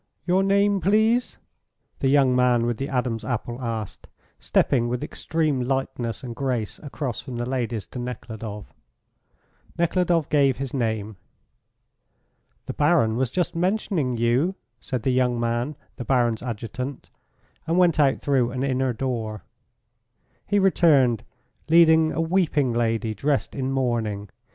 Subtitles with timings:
[0.25, 1.37] "Your name, please?"
[1.99, 4.07] the young man with the Adam's apple asked,
[4.39, 8.73] stepping with extreme lightness and grace across from the ladies to Nekhludoff.
[9.77, 11.17] Nekhludoff gave his name.
[12.65, 17.11] "The Baron was just mentioning you," said the young man, the Baron's adjutant,
[17.67, 19.43] and went out through an inner door.
[20.47, 21.23] He returned,
[21.69, 24.31] leading a weeping lady dressed in mourning.